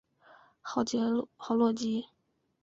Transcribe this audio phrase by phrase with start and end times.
[0.63, 0.83] 豪
[1.53, 2.05] 洛吉。